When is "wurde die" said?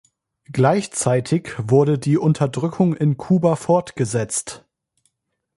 1.59-2.17